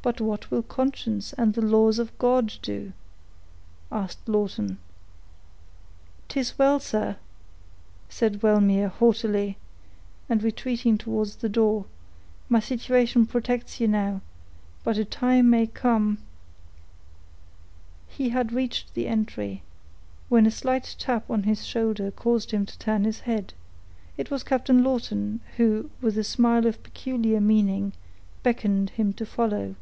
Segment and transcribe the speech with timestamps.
[0.00, 2.92] "But what will conscience and the laws of God do?"
[3.90, 4.78] asked Lawton.
[6.28, 7.16] "'Tis well, sir,"
[8.08, 9.58] said Wellmere, haughtily,
[10.28, 11.86] and retreating towards the door,
[12.48, 14.20] "my situation protects you now;
[14.84, 16.18] but a time may come—"
[18.06, 19.62] He had reached the entry,
[20.28, 23.52] when a slight tap on his shoulder caused him to turn his head;
[24.16, 27.94] it was Captain Lawton, who, with a smile of peculiar meaning,
[28.44, 29.74] beckoned him to follow.